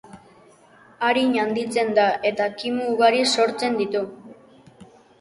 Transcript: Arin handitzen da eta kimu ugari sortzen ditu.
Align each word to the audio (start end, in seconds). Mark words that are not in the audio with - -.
Arin 1.09 1.35
handitzen 1.43 1.93
da 2.01 2.07
eta 2.31 2.49
kimu 2.63 2.91
ugari 2.97 3.23
sortzen 3.37 3.81
ditu. 3.85 4.07